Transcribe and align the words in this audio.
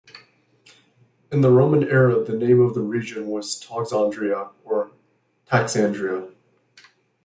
In 1.31 1.41
the 1.41 1.51
Roman 1.51 1.83
era 1.83 2.23
the 2.23 2.33
name 2.33 2.59
of 2.59 2.73
the 2.73 2.81
region 2.81 3.27
was 3.27 3.61
Toxandria 3.61 4.51
or 4.65 4.89
Taxandria. 5.45 6.31